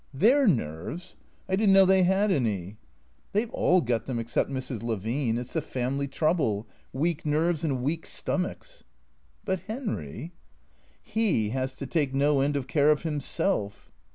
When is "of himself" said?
12.89-13.91